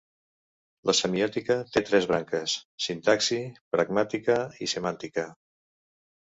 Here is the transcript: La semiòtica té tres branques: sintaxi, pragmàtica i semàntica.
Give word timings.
La 0.89 0.95
semiòtica 0.99 1.57
té 1.75 1.83
tres 1.91 2.09
branques: 2.13 2.57
sintaxi, 2.87 3.39
pragmàtica 3.77 4.41
i 4.69 4.73
semàntica. 4.77 5.31